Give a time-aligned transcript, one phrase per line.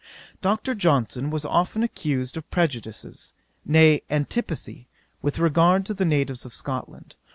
[0.41, 0.73] 'Dr.
[0.73, 4.87] Johnson was often accused of prejudices, nay, antipathy,
[5.21, 7.15] with regard to the natives of Scotland.